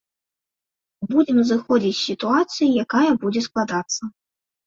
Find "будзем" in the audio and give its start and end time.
1.11-1.41